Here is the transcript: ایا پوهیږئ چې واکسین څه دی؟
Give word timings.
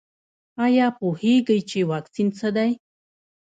ایا 0.65 0.87
پوهیږئ 0.97 1.59
چې 1.69 1.79
واکسین 1.91 2.27
څه 2.37 2.47
دی؟ 2.55 2.71